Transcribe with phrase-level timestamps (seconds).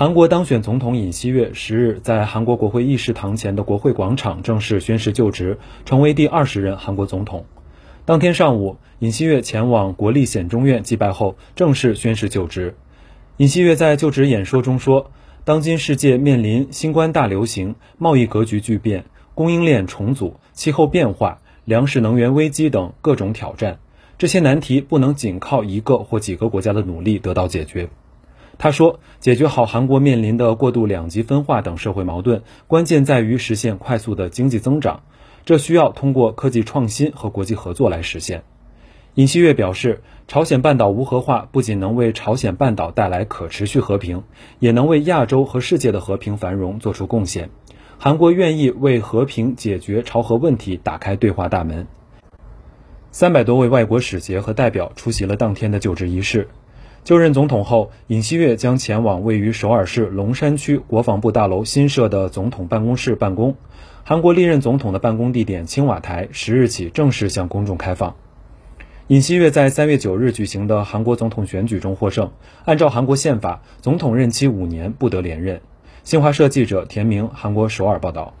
[0.00, 7.44] 韩国当选总统尹锡悦十日在韩国国会议事堂前的国会广场正式宣誓就职，成为第二十任韩国总统。
[8.06, 12.76] 当天上午，尹锡悦前往国立显忠院祭拜后，正式宣誓就职。
[13.36, 15.10] 尹锡悦在就职演说中说
[15.44, 19.04] ：“当今世界面临新冠大流行、贸易格局巨变、
[19.34, 23.78] 供应链重组、气候变化、粮食能源危机等各种挑战，
[24.16, 27.90] 这些难题不能仅靠一个或几个国家的努力得到解决。”
[28.62, 35.02] 他说：“解决好韩国面临的过度两极分化等社会矛盾，关键在于实现快速的经济增长，
[35.46, 38.42] 这需要通过科技创新和国际合作来实现。”
[39.16, 44.24] 尹锡悦表示，朝鲜半岛无核化不仅能为朝鲜半岛带来可持续和平，
[44.58, 47.48] 也能为亚洲和世界的和平繁荣做出贡献。
[47.96, 51.86] 韩国愿意为和平解决朝核问题打开对话大门。
[53.10, 56.48] 三百多位外国使节和代表出席了当天的就职仪式。
[57.02, 63.56] 就任总统后，尹锡悦将前往位于首尔市龙山区国防部大楼新设的总统办公室办公。
[64.04, 68.14] 韩国历任总统的办公地点青瓦台十日起正式向公众开放。
[69.08, 72.30] 尹锡悦在三月九日举行的韩国总统选举中获胜。
[72.64, 75.60] 按照韩国宪法，总统任期五年不得连任。
[76.04, 78.34] 新华社记者田明，韩国首尔报道。